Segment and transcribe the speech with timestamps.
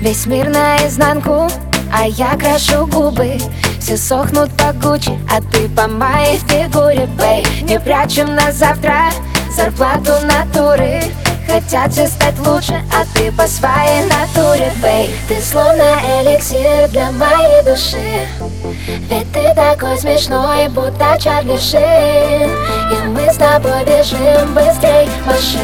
[0.00, 1.48] Весь мир наизнанку,
[1.92, 3.38] а я крашу губы.
[3.80, 9.10] Все сохнут по Гуччи, а ты по моей фигуре, бей Не прячем на завтра
[9.54, 11.02] зарплату натуры
[11.46, 17.62] Хотят все стать лучше, а ты по своей натуре, бей Ты словно эликсир для моей
[17.64, 18.26] души.
[19.08, 22.50] Ведь ты такой смешной, будто Чарли Шин.
[22.92, 25.60] И мы с тобой бежим быстрей машин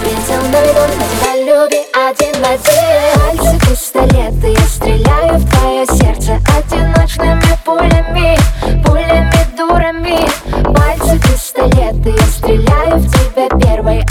[0.00, 0.80] Прицел на виду,
[1.24, 8.38] на люби один в один Пальцы пистолеты, я стреляю в твое сердце Одиночными пулями,
[8.84, 10.26] пулями дурами.
[10.72, 14.04] Пальцы пистолеты, я стреляю в тебя первой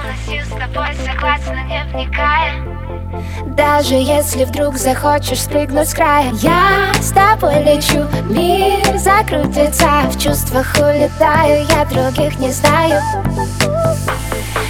[0.00, 2.52] Полностью с тобой согласна, не вникая.
[3.54, 10.74] Даже если вдруг захочешь спрыгнуть с края Я с тобой лечу, мир закрутится В чувствах
[10.76, 13.02] улетаю, я других не знаю.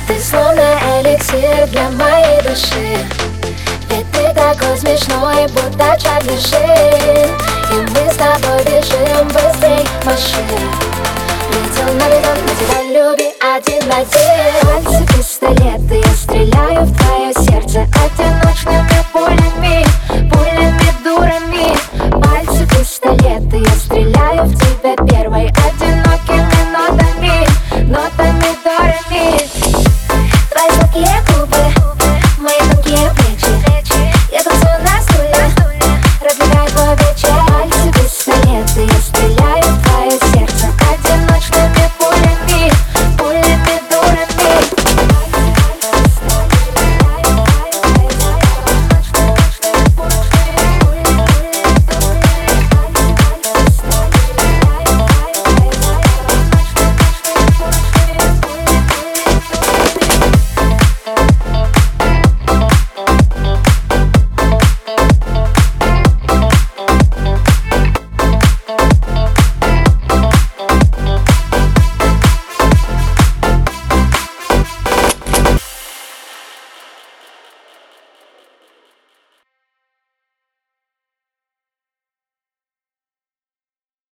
[0.08, 2.98] Ты словно эликсир для моей души.
[3.91, 7.31] Ведь ты такой смешной, будто Чарли Шин
[7.73, 10.47] И мы с тобой бежим быстрей машин
[11.51, 14.30] Летел на виду, на тебя люби один в один